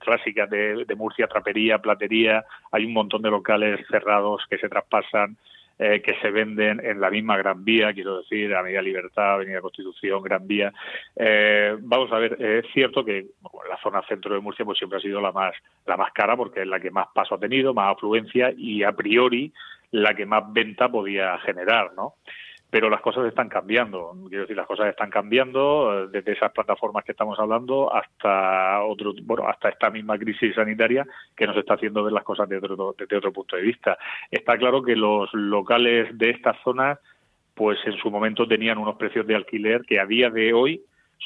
clásicas 0.00 0.48
de, 0.50 0.84
de 0.84 0.94
Murcia, 0.94 1.26
trapería, 1.26 1.78
platería, 1.78 2.44
hay 2.70 2.84
un 2.84 2.92
montón 2.92 3.22
de 3.22 3.30
locales 3.30 3.80
cerrados 3.90 4.42
que 4.48 4.58
se 4.58 4.68
traspasan 4.68 5.36
eh, 5.82 6.02
que 6.02 6.14
se 6.20 6.30
venden 6.30 6.78
en 6.84 7.00
la 7.00 7.08
misma 7.08 7.38
Gran 7.38 7.64
Vía, 7.64 7.94
quiero 7.94 8.18
decir, 8.18 8.54
Avenida 8.54 8.82
Libertad, 8.82 9.32
Avenida 9.32 9.62
Constitución, 9.62 10.22
Gran 10.22 10.46
Vía. 10.46 10.70
Eh, 11.16 11.74
vamos 11.80 12.12
a 12.12 12.18
ver, 12.18 12.36
es 12.38 12.66
cierto 12.74 13.02
que 13.02 13.28
la 13.66 13.78
zona 13.82 14.02
centro 14.06 14.34
de 14.34 14.42
Murcia 14.42 14.66
pues 14.66 14.76
siempre 14.76 14.98
ha 14.98 15.00
sido 15.00 15.22
la 15.22 15.32
más, 15.32 15.54
la 15.86 15.96
más 15.96 16.12
cara 16.12 16.36
porque 16.36 16.60
es 16.60 16.66
la 16.66 16.80
que 16.80 16.90
más 16.90 17.06
paso 17.14 17.34
ha 17.34 17.40
tenido, 17.40 17.72
más 17.72 17.96
afluencia 17.96 18.52
y 18.54 18.82
a 18.82 18.92
priori 18.92 19.50
la 19.92 20.14
que 20.14 20.26
más 20.26 20.52
venta 20.52 20.90
podía 20.90 21.38
generar, 21.38 21.94
¿no? 21.96 22.16
Pero 22.70 22.88
las 22.88 23.00
cosas 23.00 23.26
están 23.26 23.48
cambiando. 23.48 24.14
Quiero 24.28 24.42
decir, 24.42 24.56
las 24.56 24.66
cosas 24.66 24.86
están 24.88 25.10
cambiando 25.10 26.04
eh, 26.04 26.08
desde 26.10 26.32
esas 26.32 26.52
plataformas 26.52 27.04
que 27.04 27.12
estamos 27.12 27.38
hablando 27.38 27.92
hasta 27.92 28.82
otro, 28.84 29.12
bueno, 29.22 29.48
hasta 29.48 29.70
esta 29.70 29.90
misma 29.90 30.16
crisis 30.16 30.54
sanitaria 30.54 31.04
que 31.36 31.46
nos 31.46 31.56
está 31.56 31.74
haciendo 31.74 32.04
ver 32.04 32.12
las 32.12 32.24
cosas 32.24 32.48
desde 32.48 32.66
otro, 32.66 32.94
desde 32.96 33.16
otro 33.16 33.32
punto 33.32 33.56
de 33.56 33.62
vista. 33.62 33.98
Está 34.30 34.56
claro 34.56 34.82
que 34.82 34.94
los 34.94 35.28
locales 35.34 36.16
de 36.16 36.30
estas 36.30 36.56
zonas, 36.62 36.98
pues 37.54 37.78
en 37.84 37.94
su 37.94 38.10
momento 38.10 38.46
tenían 38.46 38.78
unos 38.78 38.96
precios 38.96 39.26
de 39.26 39.34
alquiler 39.34 39.82
que 39.82 39.98
a 39.98 40.06
día 40.06 40.30
de 40.30 40.52
hoy 40.52 40.80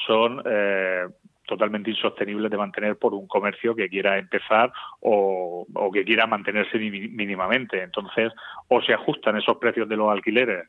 son 0.07 0.41
eh, 0.45 1.05
totalmente 1.45 1.91
insostenibles 1.91 2.49
de 2.49 2.57
mantener 2.57 2.97
por 2.97 3.13
un 3.13 3.27
comercio 3.27 3.75
que 3.75 3.87
quiera 3.87 4.17
empezar 4.17 4.73
o, 4.99 5.67
o 5.73 5.91
que 5.91 6.03
quiera 6.03 6.25
mantenerse 6.25 6.79
mínimamente. 6.79 7.83
Entonces, 7.83 8.33
o 8.67 8.81
se 8.81 8.93
ajustan 8.93 9.37
esos 9.37 9.57
precios 9.57 9.87
de 9.87 9.95
los 9.95 10.11
alquileres 10.11 10.67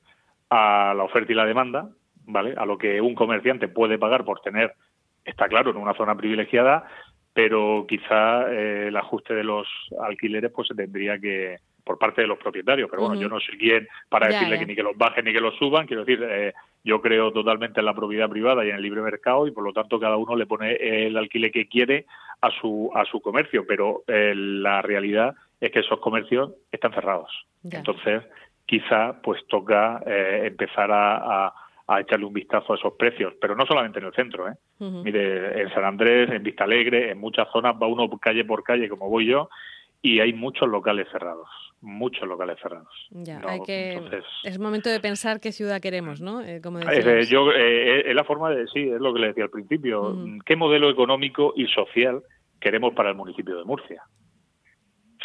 a 0.51 0.95
la 0.97 1.05
oferta 1.05 1.33
y 1.33 1.35
la 1.35 1.47
demanda, 1.47 1.89
¿vale? 2.25 2.55
A 2.57 2.67
lo 2.67 2.79
que 2.79 3.01
un 3.01 3.15
comerciante 3.15 3.69
puede 3.69 3.99
pagar 3.99 4.25
por 4.25 4.41
tener, 4.41 4.75
está 5.25 5.49
claro, 5.49 5.71
en 5.71 5.77
una 5.77 5.95
zona 5.95 6.15
privilegiada, 6.15 6.89
pero 7.33 7.85
quizá 7.87 8.51
eh, 8.51 8.89
el 8.89 8.97
ajuste 8.97 9.35
de 9.35 9.45
los 9.45 9.69
alquileres 10.01 10.51
pues 10.53 10.69
se 10.69 10.75
tendría 10.75 11.19
que 11.19 11.59
por 11.85 11.99
parte 11.99 12.23
de 12.23 12.27
los 12.27 12.39
propietarios, 12.39 12.89
pero 12.91 13.03
bueno, 13.03 13.21
yo 13.21 13.29
no 13.29 13.39
soy 13.39 13.57
quien 13.59 13.87
para 14.09 14.27
decirle 14.27 14.59
que 14.59 14.67
ni 14.67 14.75
que 14.75 14.83
los 14.83 14.97
bajen 14.97 15.25
ni 15.25 15.33
que 15.33 15.41
los 15.41 15.55
suban, 15.57 15.87
quiero 15.87 16.05
decir, 16.05 16.21
eh, 16.29 16.53
yo 16.83 17.01
creo 17.01 17.33
totalmente 17.33 17.79
en 17.79 17.87
la 17.87 17.95
propiedad 17.95 18.29
privada 18.29 18.65
y 18.65 18.71
en 18.71 18.77
el 18.77 18.83
libre 18.83 19.03
mercado 19.03 19.47
y 19.47 19.53
por 19.53 19.63
lo 19.63 19.73
tanto 19.73 20.01
cada 20.01 20.17
uno 20.17 20.35
le 20.35 20.47
pone 20.47 20.73
el 20.81 21.17
alquiler 21.17 21.53
que 21.53 21.69
quiere 21.69 22.07
a 22.41 22.51
su 22.51 22.91
a 22.93 23.05
su 23.05 23.21
comercio, 23.21 23.65
pero 23.69 24.03
eh, 24.09 24.33
la 24.35 24.83
realidad 24.83 25.37
es 25.61 25.71
que 25.71 25.81
esos 25.81 26.01
comercios 26.01 26.53
están 26.73 26.93
cerrados. 26.93 27.31
Entonces, 27.71 28.23
quizá 28.67 29.21
pues 29.23 29.47
toca 29.49 30.03
eh, 30.07 30.43
empezar 30.47 30.91
a, 30.93 31.53
echarle 32.01 32.27
un 32.27 32.33
vistazo 32.33 32.73
a 32.73 32.77
esos 32.77 32.95
precios, 32.95 33.35
pero 33.41 33.55
no 33.55 33.65
solamente 33.65 34.01
en 34.01 34.07
el 34.07 34.13
centro. 34.13 34.49
¿eh? 34.49 34.55
Mire, 34.81 35.63
en 35.63 35.71
San 35.73 35.85
Andrés, 35.85 36.29
en 36.31 36.43
Vista 36.43 36.65
Alegre, 36.65 37.13
en 37.13 37.19
muchas 37.19 37.49
zonas 37.53 37.77
va 37.81 37.87
uno 37.87 38.11
calle 38.19 38.45
por 38.45 38.65
calle, 38.65 38.89
como 38.89 39.09
voy 39.09 39.27
yo, 39.27 39.49
y 40.03 40.19
hay 40.19 40.33
muchos 40.33 40.69
locales 40.69 41.07
cerrados, 41.13 41.49
muchos 41.81 42.27
locales 42.27 42.59
cerrados. 42.61 42.89
Ya, 43.11 43.41
hay 43.47 43.61
que, 43.63 44.01
es 44.43 44.59
momento 44.59 44.91
de 44.91 44.99
pensar 44.99 45.41
qué 45.41 45.53
ciudad 45.53 45.81
queremos, 45.81 46.21
¿no? 46.21 46.43
Eh, 46.43 46.61
como 46.61 46.81
eh, 46.81 47.25
yo, 47.27 47.53
es 47.53 48.15
la 48.15 48.25
forma 48.25 48.51
de, 48.51 48.67
sí, 48.67 48.81
es 48.81 49.01
lo 49.01 49.15
que 49.15 49.21
le 49.21 49.29
decía 49.29 49.45
al 49.45 49.51
principio, 49.51 50.17
¿qué 50.45 50.57
modelo 50.57 50.91
económico 50.91 51.55
y 51.57 51.67
social 51.69 52.21
queremos 52.61 52.95
para 52.95 53.11
el 53.11 53.15
municipio 53.15 53.57
de 53.59 53.65
Murcia? 53.65 54.03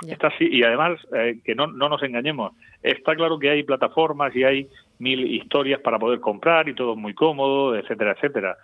Está 0.08 0.27
así, 0.27 0.48
y 0.50 0.63
además, 0.63 1.00
eh, 1.13 1.39
que 1.43 1.55
no, 1.55 1.67
no 1.67 1.89
nos 1.89 2.01
engañemos, 2.03 2.53
está 2.81 3.15
claro 3.15 3.38
que 3.38 3.50
hay 3.50 3.63
plataformas 3.63 4.36
y 4.36 4.43
hay 4.43 4.67
mil 5.00 5.25
historias 5.31 5.79
para 5.81 6.00
poder 6.00 6.20
comprar 6.20 6.67
y 6.70 6.75
todo 6.75 6.96
muy 6.96 7.13
cómodo, 7.13 7.75
etcétera, 7.75 8.13
etcétera. 8.13 8.58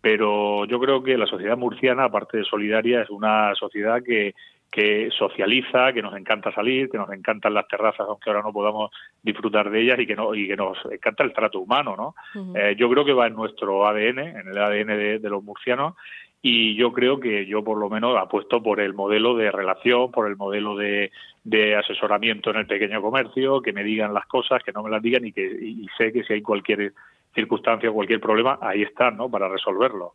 Pero 0.00 0.64
yo 0.64 0.78
creo 0.78 1.02
que 1.02 1.18
la 1.18 1.26
sociedad 1.26 1.56
murciana, 1.56 2.04
aparte 2.04 2.38
de 2.38 2.44
solidaria, 2.44 3.02
es 3.02 3.10
una 3.10 3.54
sociedad 3.54 4.02
que, 4.02 4.34
que 4.70 5.08
socializa, 5.10 5.92
que 5.92 6.02
nos 6.02 6.16
encanta 6.16 6.52
salir, 6.52 6.88
que 6.88 6.98
nos 6.98 7.10
encantan 7.10 7.54
las 7.54 7.66
terrazas, 7.66 8.06
aunque 8.08 8.30
ahora 8.30 8.42
no 8.42 8.52
podamos 8.52 8.90
disfrutar 9.22 9.70
de 9.70 9.80
ellas 9.80 9.98
y 9.98 10.06
que 10.06 10.14
no 10.14 10.34
y 10.34 10.46
que 10.46 10.56
nos 10.56 10.78
encanta 10.90 11.24
el 11.24 11.32
trato 11.32 11.60
humano, 11.60 11.96
¿no? 11.96 12.14
Eh, 12.54 12.76
yo 12.78 12.88
creo 12.90 13.04
que 13.04 13.12
va 13.12 13.26
en 13.26 13.34
nuestro 13.34 13.86
ADN, 13.86 14.18
en 14.18 14.48
el 14.48 14.58
ADN 14.58 14.88
de, 14.88 15.18
de 15.18 15.30
los 15.30 15.42
murcianos 15.42 15.94
y 16.40 16.76
yo 16.76 16.92
creo 16.92 17.18
que 17.18 17.46
yo 17.46 17.64
por 17.64 17.78
lo 17.78 17.90
menos 17.90 18.16
apuesto 18.16 18.62
por 18.62 18.80
el 18.80 18.94
modelo 18.94 19.34
de 19.34 19.50
relación, 19.50 20.10
por 20.10 20.28
el 20.28 20.36
modelo 20.36 20.76
de, 20.76 21.10
de 21.44 21.76
asesoramiento 21.76 22.50
en 22.50 22.56
el 22.56 22.66
pequeño 22.66 23.02
comercio, 23.02 23.60
que 23.60 23.72
me 23.72 23.82
digan 23.82 24.14
las 24.14 24.26
cosas, 24.26 24.62
que 24.62 24.72
no 24.72 24.82
me 24.82 24.90
las 24.90 25.02
digan 25.02 25.24
y 25.24 25.32
que 25.32 25.44
y 25.44 25.86
sé 25.96 26.12
que 26.12 26.22
si 26.24 26.34
hay 26.34 26.42
cualquier 26.42 26.92
circunstancia 27.34 27.90
o 27.90 27.94
cualquier 27.94 28.20
problema, 28.20 28.58
ahí 28.60 28.82
están, 28.82 29.16
¿no? 29.16 29.30
Para 29.30 29.48
resolverlo. 29.48 30.14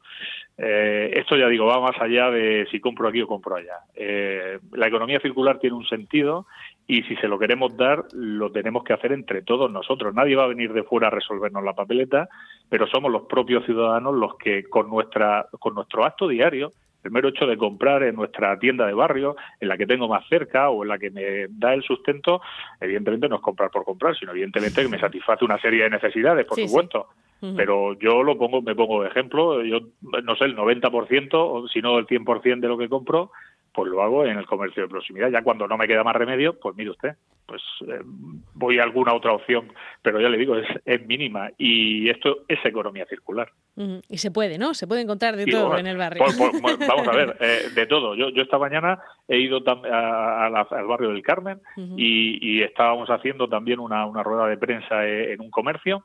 Eh, 0.57 1.11
esto 1.15 1.37
ya 1.37 1.47
digo, 1.47 1.65
va 1.65 1.79
más 1.79 1.99
allá 1.99 2.29
de 2.29 2.67
si 2.69 2.79
compro 2.79 3.07
aquí 3.07 3.21
o 3.21 3.27
compro 3.27 3.55
allá. 3.55 3.79
Eh, 3.95 4.59
la 4.73 4.87
economía 4.87 5.19
circular 5.19 5.59
tiene 5.59 5.75
un 5.75 5.85
sentido 5.85 6.47
y 6.87 7.03
si 7.03 7.15
se 7.15 7.27
lo 7.27 7.39
queremos 7.39 7.75
dar, 7.77 8.03
lo 8.13 8.51
tenemos 8.51 8.83
que 8.83 8.93
hacer 8.93 9.11
entre 9.11 9.41
todos 9.41 9.71
nosotros. 9.71 10.13
Nadie 10.13 10.35
va 10.35 10.43
a 10.43 10.47
venir 10.47 10.73
de 10.73 10.83
fuera 10.83 11.07
a 11.07 11.11
resolvernos 11.11 11.63
la 11.63 11.73
papeleta, 11.73 12.27
pero 12.69 12.87
somos 12.87 13.11
los 13.11 13.23
propios 13.23 13.65
ciudadanos 13.65 14.15
los 14.15 14.35
que 14.37 14.63
con 14.63 14.89
nuestra 14.89 15.47
con 15.59 15.75
nuestro 15.75 16.05
acto 16.05 16.27
diario 16.27 16.73
el 17.03 17.11
mero 17.11 17.29
hecho 17.29 17.45
de 17.45 17.57
comprar 17.57 18.03
en 18.03 18.15
nuestra 18.15 18.57
tienda 18.57 18.87
de 18.87 18.93
barrio, 18.93 19.35
en 19.59 19.67
la 19.67 19.77
que 19.77 19.85
tengo 19.85 20.07
más 20.07 20.25
cerca 20.27 20.69
o 20.69 20.83
en 20.83 20.89
la 20.89 20.97
que 20.97 21.11
me 21.11 21.47
da 21.49 21.73
el 21.73 21.83
sustento, 21.83 22.41
evidentemente 22.79 23.27
no 23.27 23.35
es 23.35 23.41
comprar 23.41 23.69
por 23.69 23.83
comprar, 23.83 24.15
sino 24.17 24.31
evidentemente 24.31 24.81
que 24.81 24.87
me 24.87 24.99
satisface 24.99 25.43
una 25.43 25.59
serie 25.59 25.83
de 25.83 25.89
necesidades, 25.89 26.45
por 26.45 26.59
supuesto. 26.59 27.07
Pero 27.57 27.99
yo 27.99 28.23
lo 28.23 28.37
pongo, 28.37 28.61
me 28.61 28.73
pongo 28.73 29.03
de 29.03 29.09
ejemplo, 29.09 29.61
yo 29.65 29.79
no 30.23 30.33
sé, 30.37 30.45
el 30.45 30.55
90% 30.55 31.29
o 31.33 31.67
si 31.67 31.81
no 31.81 31.99
el 31.99 32.07
100% 32.07 32.61
de 32.61 32.67
lo 32.69 32.77
que 32.77 32.87
compro 32.87 33.31
pues 33.73 33.89
lo 33.89 34.01
hago 34.03 34.25
en 34.25 34.37
el 34.37 34.45
comercio 34.45 34.83
de 34.83 34.89
proximidad. 34.89 35.29
Ya 35.29 35.41
cuando 35.41 35.67
no 35.67 35.77
me 35.77 35.87
queda 35.87 36.03
más 36.03 36.15
remedio, 36.15 36.59
pues 36.59 36.75
mire 36.75 36.91
usted, 36.91 37.15
pues 37.45 37.61
eh, 37.87 38.01
voy 38.53 38.79
a 38.79 38.83
alguna 38.83 39.13
otra 39.13 39.33
opción, 39.33 39.73
pero 40.01 40.21
ya 40.21 40.29
le 40.29 40.37
digo, 40.37 40.55
es, 40.55 40.67
es 40.85 41.05
mínima 41.07 41.49
y 41.57 42.09
esto 42.09 42.43
es 42.47 42.63
economía 42.63 43.05
circular. 43.07 43.49
Y 44.07 44.19
se 44.19 44.29
puede, 44.29 44.59
¿no? 44.59 44.75
Se 44.75 44.85
puede 44.85 45.01
encontrar 45.01 45.35
de 45.35 45.47
todo 45.47 45.77
en 45.77 45.87
el 45.87 45.97
barrio. 45.97 46.23
vamos 46.87 47.07
a 47.07 47.15
ver, 47.15 47.35
eh, 47.39 47.69
de 47.73 47.85
todo. 47.87 48.15
Yo, 48.15 48.29
yo 48.29 48.43
esta 48.43 48.59
mañana 48.59 48.99
he 49.27 49.39
ido 49.39 49.59
a, 49.65 50.45
al 50.45 50.87
barrio 50.87 51.09
del 51.09 51.23
Carmen 51.23 51.59
y, 51.97 52.61
estábamos 52.61 53.09
haciendo 53.09 53.49
también 53.49 53.79
una, 53.79 54.05
una 54.05 54.23
rueda 54.23 54.47
de 54.47 54.57
prensa 54.57 55.05
eh, 55.05 55.33
en 55.33 55.41
un 55.41 55.49
comercio 55.49 56.03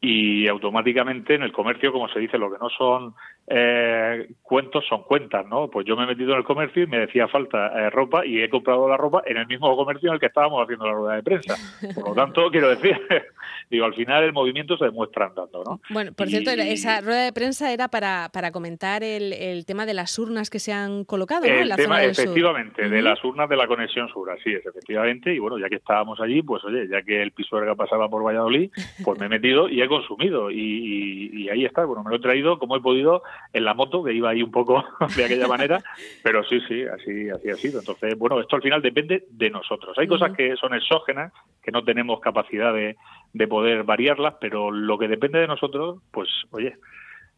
y 0.00 0.48
automáticamente 0.48 1.34
en 1.34 1.42
el 1.42 1.52
comercio, 1.52 1.92
como 1.92 2.08
se 2.08 2.20
dice, 2.20 2.38
lo 2.38 2.50
que 2.50 2.58
no 2.58 2.70
son 2.70 3.14
eh, 3.52 4.28
cuentos 4.42 4.84
son 4.88 5.02
cuentas, 5.02 5.44
¿no? 5.44 5.68
Pues 5.68 5.84
yo 5.84 5.96
me 5.96 6.04
he 6.04 6.06
metido 6.06 6.32
en 6.32 6.38
el 6.38 6.44
comercio 6.44 6.84
y 6.84 6.86
me 6.86 7.00
decía 7.00 7.26
falta 7.26 7.66
eh, 7.66 7.90
ropa 7.90 8.24
y 8.24 8.40
he 8.40 8.48
comprado 8.48 8.88
la 8.88 8.96
ropa 8.96 9.24
en 9.26 9.38
el 9.38 9.46
mismo 9.48 9.76
comercio 9.76 10.08
en 10.08 10.14
el 10.14 10.20
que 10.20 10.26
estábamos 10.26 10.62
haciendo 10.62 10.86
la 10.86 10.92
rueda 10.92 11.16
de 11.16 11.22
prensa. 11.24 11.56
Por 11.96 12.10
lo 12.10 12.14
tanto, 12.14 12.48
quiero 12.52 12.68
decir, 12.68 12.96
digo, 13.70 13.86
al 13.86 13.94
final 13.94 14.22
el 14.22 14.32
movimiento 14.32 14.78
se 14.78 14.84
demuestra 14.84 15.26
andando, 15.26 15.64
¿no? 15.64 15.80
Bueno, 15.90 16.12
por 16.12 16.28
cierto, 16.28 16.52
esa 16.52 17.00
rueda 17.00 17.24
de 17.24 17.32
prensa 17.32 17.72
era 17.72 17.88
para, 17.88 18.28
para 18.32 18.52
comentar 18.52 19.02
el, 19.02 19.32
el, 19.32 19.66
tema 19.66 19.84
de 19.84 19.94
las 19.94 20.16
urnas 20.16 20.48
que 20.48 20.60
se 20.60 20.72
han 20.72 21.04
colocado, 21.04 21.44
¿no? 21.44 21.52
El 21.52 21.70
la 21.70 21.76
tema, 21.76 22.04
efectivamente, 22.04 22.88
de 22.88 23.02
las 23.02 23.22
urnas 23.24 23.48
de 23.48 23.56
la 23.56 23.66
conexión 23.66 24.08
sur, 24.10 24.30
así 24.30 24.52
es, 24.52 24.64
efectivamente. 24.64 25.34
Y 25.34 25.40
bueno, 25.40 25.58
ya 25.58 25.68
que 25.68 25.76
estábamos 25.76 26.20
allí, 26.20 26.40
pues 26.42 26.64
oye, 26.64 26.86
ya 26.88 27.02
que 27.02 27.20
el 27.20 27.32
Pisuerga 27.32 27.74
pasaba 27.74 28.08
por 28.08 28.24
Valladolid, 28.24 28.70
pues 29.02 29.18
me 29.18 29.26
he 29.26 29.28
metido 29.28 29.68
y 29.68 29.82
he 29.82 29.88
consumido. 29.88 30.52
Y, 30.52 31.30
y 31.32 31.48
ahí 31.48 31.64
está, 31.64 31.84
bueno, 31.84 32.04
me 32.04 32.10
lo 32.10 32.16
he 32.16 32.20
traído 32.20 32.60
como 32.60 32.76
he 32.76 32.80
podido 32.80 33.24
en 33.52 33.64
la 33.64 33.74
moto, 33.74 34.04
que 34.04 34.12
iba 34.12 34.30
ahí 34.30 34.42
un 34.42 34.50
poco 34.50 34.84
de 35.16 35.24
aquella 35.24 35.48
manera, 35.48 35.82
pero 36.22 36.44
sí, 36.44 36.60
sí, 36.68 36.84
así, 36.84 37.28
así 37.30 37.50
ha 37.50 37.56
sido. 37.56 37.80
Entonces, 37.80 38.16
bueno, 38.16 38.40
esto 38.40 38.56
al 38.56 38.62
final 38.62 38.82
depende 38.82 39.26
de 39.30 39.50
nosotros. 39.50 39.96
Hay 39.98 40.06
cosas 40.06 40.36
que 40.36 40.56
son 40.56 40.74
exógenas, 40.74 41.32
que 41.62 41.72
no 41.72 41.84
tenemos 41.84 42.20
capacidad 42.20 42.72
de, 42.72 42.96
de 43.32 43.48
poder 43.48 43.84
variarlas, 43.84 44.34
pero 44.40 44.70
lo 44.70 44.98
que 44.98 45.08
depende 45.08 45.38
de 45.38 45.46
nosotros, 45.46 46.00
pues, 46.10 46.28
oye, 46.50 46.76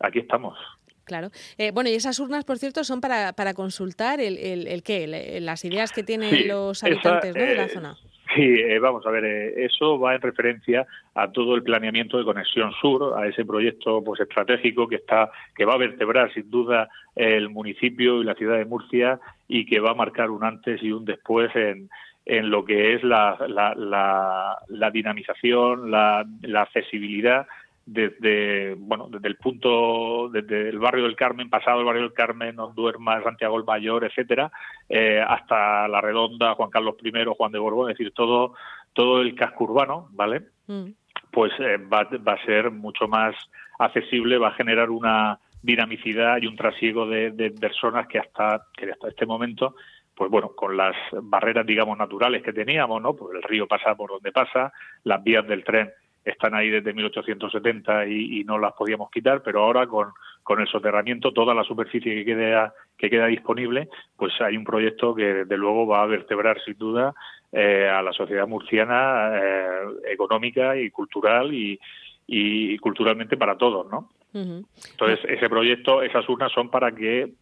aquí 0.01 0.19
estamos. 0.19 0.59
Claro. 1.05 1.31
Eh, 1.59 1.73
bueno, 1.73 1.91
y 1.91 1.95
esas 1.95 2.19
urnas, 2.21 2.45
por 2.45 2.59
cierto, 2.59 2.85
son 2.85 3.01
para, 3.01 3.33
para 3.33 3.55
consultar 3.55 4.21
el, 4.21 4.39
el, 4.39 4.67
el 4.69 4.83
qué, 4.83 5.41
las 5.41 5.65
ideas 5.65 5.93
que 5.93 6.03
tienen 6.03 6.47
los 6.49 6.83
habitantes 6.85 7.35
de 7.35 7.55
la 7.55 7.65
eh, 7.65 7.69
zona. 7.69 7.97
Sí, 8.37 8.43
eh, 8.43 8.79
vamos 8.79 9.05
a 9.07 9.11
ver, 9.11 9.25
eh, 9.25 9.65
eso 9.65 9.99
va 9.99 10.15
en 10.15 10.21
referencia 10.21 10.87
a 11.15 11.31
todo 11.31 11.55
el 11.55 11.63
planeamiento 11.63 12.19
de 12.19 12.25
Conexión 12.25 12.73
Sur, 12.81 13.15
a 13.19 13.27
ese 13.27 13.45
proyecto 13.45 14.03
pues 14.03 14.21
estratégico 14.21 14.89
que 14.89 14.97
está 14.97 15.31
que 15.55 15.65
va 15.65 15.75
a 15.75 15.79
vertebrar 15.79 16.33
sin 16.33 16.51
duda 16.51 16.89
el 17.15 17.51
municipio 17.51 18.21
y 18.21 18.25
la 18.25 18.35
ciudad 18.35 18.57
de 18.57 18.65
Murcia 18.65 19.21
y 19.49 19.67
que 19.67 19.81
va 19.81 19.91
a 19.91 19.95
marcar 19.95 20.31
un 20.31 20.45
antes 20.45 20.83
y 20.83 20.93
un 20.93 21.05
después 21.05 21.55
en, 21.55 21.91
en 22.25 22.51
lo 22.51 22.65
que 22.65 22.95
es 22.95 23.03
la, 23.03 23.37
la, 23.49 23.75
la, 23.75 24.57
la 24.69 24.91
dinamización, 24.91 25.91
la, 25.91 26.25
la 26.43 26.63
accesibilidad 26.63 27.47
desde 27.85 28.75
bueno 28.75 29.09
desde 29.11 29.29
el 29.29 29.37
punto 29.37 30.29
desde 30.29 30.69
el 30.69 30.79
barrio 30.79 31.05
del 31.05 31.17
Carmen 31.17 31.51
pasado 31.51 31.81
el 31.81 31.87
barrio 31.87 32.03
del 32.03 32.13
Carmen 32.13 32.57
Duermas 32.75 33.25
Santiago 33.25 33.59
el 33.59 33.65
Mayor 33.65 34.05
etcétera 34.05 34.53
eh, 34.89 35.21
hasta 35.27 35.89
la 35.89 36.01
Redonda 36.01 36.55
Juan 36.55 36.71
Carlos 36.71 36.95
I 37.03 37.11
Juan 37.37 37.53
de 37.53 37.59
Borbón 37.59 37.91
es 37.91 37.99
decir 37.99 38.13
todo 38.15 38.55
todo 38.93 39.21
el 39.21 39.35
casco 39.35 39.65
urbano 39.65 40.09
vale 40.13 40.43
mm. 40.69 40.91
pues 41.33 41.53
eh, 41.59 41.79
va, 41.79 42.09
va 42.27 42.35
a 42.35 42.45
ser 42.45 42.71
mucho 42.71 43.09
más 43.09 43.35
accesible 43.79 44.39
va 44.39 44.49
a 44.49 44.55
generar 44.55 44.91
una 44.91 45.41
dinamicidad 45.61 46.39
y 46.41 46.47
un 46.47 46.57
trasiego 46.57 47.07
de, 47.07 47.33
de 47.33 47.51
personas 47.51 48.07
que 48.07 48.19
hasta 48.19 48.67
que 48.77 48.91
hasta 48.93 49.09
este 49.09 49.27
momento 49.27 49.75
pues 50.15 50.31
bueno, 50.31 50.51
con 50.55 50.77
las 50.77 50.95
barreras, 51.23 51.67
digamos, 51.67 51.97
naturales 51.97 52.43
que 52.43 52.53
teníamos, 52.53 53.01
¿no? 53.01 53.15
Pues 53.15 53.35
el 53.35 53.43
río 53.43 53.67
pasa 53.67 53.95
por 53.95 54.11
donde 54.11 54.31
pasa, 54.31 54.73
las 55.05 55.25
vías 55.25 55.47
del 55.47 55.65
tren 55.65 55.91
están 56.25 56.55
ahí 56.55 56.71
desde 56.71 56.93
1870 56.93 58.07
y, 58.07 58.41
y 58.41 58.45
no 58.45 58.59
las 58.59 58.73
podíamos 58.75 59.11
quitar, 59.11 59.43
pero 59.43 59.65
ahora 59.65 59.87
con, 59.87 60.13
con 60.43 60.61
el 60.61 60.69
soterramiento, 60.69 61.33
toda 61.33 61.55
la 61.55 61.65
superficie 61.65 62.15
que 62.15 62.25
queda, 62.25 62.75
que 62.97 63.11
queda 63.11 63.27
disponible, 63.27 63.89
pues 64.17 64.33
hay 64.41 64.57
un 64.57 64.65
proyecto 64.65 65.15
que 65.15 65.35
desde 65.35 65.57
luego 65.57 65.87
va 65.87 66.03
a 66.03 66.07
vertebrar 66.07 66.61
sin 66.65 66.77
duda 66.79 67.15
eh, 67.53 67.89
a 67.89 68.03
la 68.03 68.13
sociedad 68.13 68.47
murciana 68.47 69.33
eh, 69.35 70.13
económica 70.13 70.77
y 70.77 70.91
cultural 70.91 71.53
y, 71.53 71.79
y, 72.27 72.79
culturalmente 72.79 73.37
para 73.37 73.57
todos, 73.57 73.91
¿no? 73.91 74.11
Entonces, 74.35 75.21
ese 75.29 75.49
proyecto, 75.51 76.03
esas 76.03 76.27
urnas 76.27 76.51
son 76.53 76.71
para 76.71 76.91
que 76.93 77.35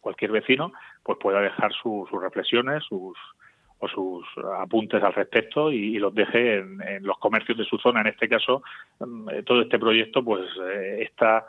cualquier 0.00 0.32
vecino 0.32 0.72
pues 1.02 1.18
pueda 1.20 1.40
dejar 1.42 1.70
sus 1.74 2.10
reflexiones, 2.10 2.82
sus, 2.84 3.14
o 3.80 3.88
sus 3.88 4.24
apuntes 4.58 5.02
al 5.02 5.14
respecto 5.14 5.72
y, 5.72 5.98
los 5.98 6.14
deje 6.14 6.58
en, 6.58 7.02
los 7.02 7.18
comercios 7.18 7.56
de 7.58 7.64
su 7.64 7.78
zona. 7.78 8.02
En 8.02 8.08
este 8.08 8.28
caso, 8.28 8.62
mm, 9.00 9.42
todo 9.44 9.62
este 9.62 9.78
proyecto 9.78 10.22
pues 10.22 10.44
eh, 10.72 11.02
está 11.02 11.46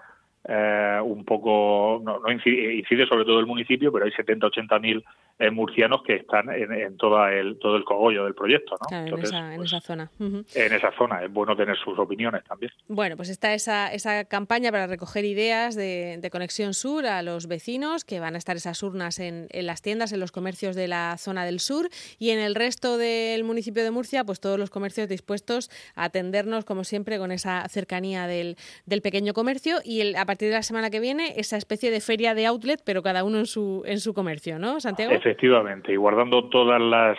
eh, 0.47 0.99
un 1.03 1.23
poco, 1.25 2.01
no, 2.03 2.19
incide, 2.31 3.05
sobre 3.05 3.25
todo 3.25 3.39
el 3.39 3.45
municipio, 3.45 3.91
pero 3.91 4.05
hay 4.05 4.11
70, 4.11 4.47
80 4.47 4.79
mil 4.79 4.97
eh, 4.97 5.03
murcianos 5.49 6.03
que 6.03 6.15
están 6.15 6.49
en, 6.49 6.71
en 6.71 6.97
toda 6.97 7.33
el, 7.33 7.57
todo 7.59 7.75
el 7.75 7.83
cogollo 7.83 8.25
del 8.25 8.35
proyecto. 8.35 8.75
¿no? 8.79 8.97
en, 8.97 9.07
esa, 9.19 9.53
pues, 9.55 9.83
zona. 9.83 10.11
En 10.19 10.73
esa 10.73 10.91
zona, 10.97 11.23
es 11.23 11.31
bueno 11.31 11.55
tener 11.55 11.77
sus 11.77 11.97
opiniones 11.97 12.43
también. 12.43 12.71
Bueno, 12.87 13.15
pues 13.15 13.29
está 13.29 13.53
esa, 13.53 13.91
esa 13.93 14.25
campaña 14.25 14.71
para 14.71 14.87
recoger 14.87 15.25
ideas 15.25 15.75
de, 15.75 16.19
Conexión 16.31 16.73
Sur 16.73 17.05
a 17.07 17.21
los 17.23 17.47
vecinos, 17.47 18.05
que 18.05 18.21
van 18.21 18.35
a 18.35 18.37
estar 18.37 18.55
esas 18.55 18.81
urnas 18.83 19.19
en, 19.19 19.47
en 19.49 19.65
las 19.65 19.81
tiendas, 19.81 20.13
en 20.13 20.19
los 20.21 20.31
comercios 20.31 20.77
de 20.77 20.87
la 20.87 21.17
zona 21.17 21.43
del 21.45 21.59
sur 21.59 21.89
y 22.19 22.29
en 22.29 22.39
el 22.39 22.55
resto 22.55 22.97
del 22.97 23.43
municipio 23.43 23.83
de 23.83 23.91
Murcia, 23.91 24.23
pues 24.23 24.39
todos 24.39 24.57
los 24.57 24.69
comercios 24.69 25.09
dispuestos 25.09 25.69
a 25.95 26.05
atendernos, 26.05 26.63
como 26.63 26.85
siempre, 26.85 27.17
con 27.17 27.31
esa 27.31 27.67
cercanía 27.67 28.27
del, 28.27 28.55
del 28.85 29.01
pequeño 29.01 29.33
comercio 29.33 29.79
y 29.83 29.99
el, 30.01 30.15
partir 30.31 30.47
de 30.47 30.55
la 30.55 30.63
semana 30.63 30.89
que 30.89 31.01
viene 31.01 31.33
esa 31.35 31.57
especie 31.57 31.91
de 31.91 31.99
feria 31.99 32.33
de 32.33 32.45
outlet, 32.45 32.81
pero 32.85 33.03
cada 33.03 33.25
uno 33.25 33.39
en 33.39 33.45
su, 33.45 33.83
en 33.85 33.99
su 33.99 34.13
comercio, 34.13 34.59
¿no, 34.59 34.79
Santiago? 34.79 35.11
Efectivamente, 35.31 35.93
y 35.93 35.95
guardando 35.95 36.49
todas 36.49 36.81
las 36.81 37.17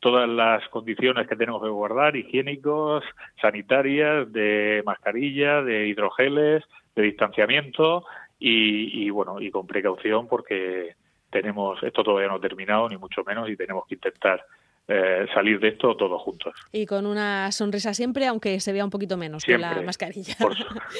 todas 0.00 0.26
las 0.26 0.66
condiciones 0.70 1.28
que 1.28 1.36
tenemos 1.36 1.62
que 1.62 1.68
guardar, 1.68 2.16
higiénicos, 2.16 3.04
sanitarias, 3.42 4.32
de 4.32 4.82
mascarilla, 4.86 5.60
de 5.60 5.86
hidrogeles, 5.86 6.64
de 6.96 7.02
distanciamiento 7.02 8.06
y, 8.38 9.04
y 9.04 9.10
bueno, 9.10 9.38
y 9.38 9.50
con 9.50 9.66
precaución 9.66 10.28
porque 10.28 10.94
tenemos, 11.28 11.80
esto 11.82 12.02
todavía 12.02 12.28
no 12.28 12.40
terminado, 12.40 12.88
ni 12.88 12.96
mucho 12.96 13.22
menos, 13.22 13.50
y 13.50 13.56
tenemos 13.56 13.86
que 13.86 13.96
intentar 13.96 14.42
eh, 14.94 15.26
salir 15.32 15.58
de 15.58 15.68
esto 15.68 15.96
todos 15.96 16.20
juntos. 16.20 16.52
Y 16.70 16.84
con 16.84 17.06
una 17.06 17.50
sonrisa 17.50 17.94
siempre, 17.94 18.26
aunque 18.26 18.60
se 18.60 18.72
vea 18.74 18.84
un 18.84 18.90
poquito 18.90 19.16
menos 19.16 19.42
con 19.44 19.58
la 19.58 19.80
mascarilla. 19.80 20.34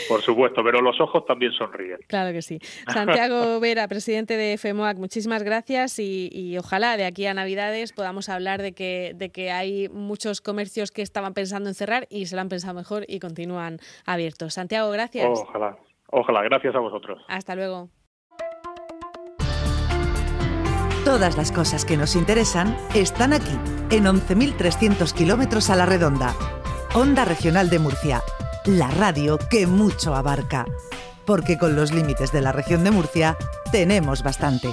Por, 0.09 0.23
supuesto, 0.23 0.65
pero 0.65 0.81
los 0.81 0.99
ojos 0.99 1.27
también 1.27 1.53
sonríen. 1.53 1.99
Claro 2.07 2.33
que 2.33 2.41
sí. 2.41 2.59
Santiago 2.89 3.61
Vera, 3.61 3.87
presidente 3.89 4.37
de 4.39 4.57
FEMOAC, 4.57 4.97
muchísimas 4.97 5.43
gracias 5.43 5.99
y, 5.99 6.57
ojalá 6.59 6.97
de 6.97 7.05
aquí 7.05 7.27
a 7.27 7.35
Navidades 7.35 7.93
podamos 7.93 8.29
hablar 8.29 8.63
de 8.63 8.73
que, 8.73 9.13
de 9.15 9.31
que 9.31 9.51
hay 9.51 9.89
muchos 9.91 10.41
comercios 10.41 10.91
que 10.91 11.03
estaban 11.03 11.35
pensando 11.35 11.69
en 11.69 11.75
cerrar 11.75 12.07
y 12.09 12.27
se 12.27 12.37
lo 12.37 12.41
han 12.41 12.49
pensado 12.49 12.75
mejor 12.75 13.05
y 13.09 13.19
continúan 13.19 13.79
abiertos. 14.07 14.55
Santiago, 14.55 14.91
gracias. 14.91 15.29
Ojalá, 15.29 15.77
ojalá, 16.11 16.43
gracias 16.43 16.75
a 16.75 16.79
vosotros. 16.79 17.23
Hasta 17.29 17.55
luego. 17.55 17.91
Todas 21.05 21.37
las 21.37 21.51
cosas 21.51 21.85
que 21.85 21.97
nos 21.97 22.15
interesan 22.15 22.77
están 22.95 23.33
aquí, 23.33 23.59
en 23.91 24.05
11.300 24.05 25.13
kilómetros 25.13 25.69
a 25.69 25.75
la 25.75 25.85
redonda. 25.85 26.33
Onda 26.95 27.25
Regional 27.25 27.71
de 27.71 27.81
Murcia, 27.81 28.23
la 28.67 28.89
radio 28.89 29.37
que 29.51 29.67
mucho 29.67 30.15
abarca. 30.15 30.65
Porque 31.25 31.59
con 31.59 31.75
los 31.75 31.91
límites 31.91 32.31
de 32.31 32.41
la 32.41 32.53
región 32.53 32.85
de 32.85 32.93
Murcia 32.93 33.37
tenemos 33.73 34.23
bastante. 34.23 34.69